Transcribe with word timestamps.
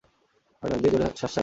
আর 0.63 0.67
নাক 0.71 0.79
দিয়ে 0.81 0.91
জোরে 0.93 1.05
শ্বাস 1.05 1.31
ছাড়ুন। 1.33 1.39